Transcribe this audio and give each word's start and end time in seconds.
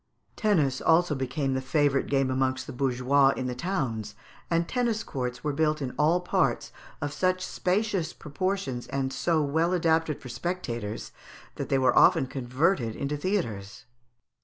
]Tennis 0.35 0.81
also 0.81 1.13
became 1.13 1.53
the 1.53 1.61
favourite 1.61 2.07
game 2.07 2.31
amongst 2.31 2.65
the 2.65 2.73
bourgeois 2.73 3.29
in 3.37 3.45
the 3.45 3.53
towns, 3.53 4.15
and 4.49 4.67
tennis 4.67 5.03
courts 5.03 5.43
were 5.43 5.53
built 5.53 5.79
in 5.79 5.93
all 5.95 6.21
parts, 6.21 6.71
of 7.03 7.13
such 7.13 7.45
spacious 7.45 8.11
proportions 8.11 8.87
and 8.87 9.13
so 9.13 9.43
well 9.43 9.73
adapted 9.73 10.19
for 10.19 10.29
spectators, 10.29 11.11
that 11.57 11.69
they 11.69 11.77
were 11.77 11.95
often 11.95 12.25
converted 12.25 12.95
into 12.95 13.15
theatres. 13.15 13.85